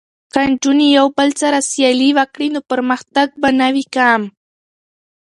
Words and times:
که 0.33 0.41
نجونې 0.49 0.87
یو 0.97 1.07
بل 1.17 1.29
سره 1.41 1.57
سیالي 1.69 2.09
وکړي 2.17 2.47
نو 2.55 2.59
پرمختګ 2.71 3.27
به 3.41 3.49
نه 3.59 3.67
وي 3.73 3.85
کم. 3.95 4.21